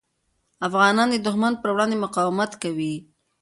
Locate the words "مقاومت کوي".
2.05-2.93